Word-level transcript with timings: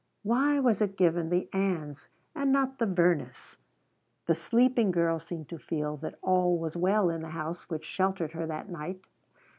Why 0.23 0.59
was 0.59 0.81
it 0.81 0.97
given 0.97 1.29
the 1.29 1.47
Anns 1.53 2.07
and 2.33 2.51
not 2.51 2.79
the 2.79 2.87
Vernas? 2.87 3.57
The 4.25 4.33
sleeping 4.33 4.89
girl 4.89 5.19
seemed 5.19 5.47
to 5.49 5.59
feel 5.59 5.95
that 5.97 6.17
all 6.23 6.57
was 6.57 6.75
well 6.75 7.11
in 7.11 7.21
the 7.21 7.29
house 7.29 7.69
which 7.69 7.85
sheltered 7.85 8.31
her 8.31 8.47
that 8.47 8.67
night. 8.67 9.01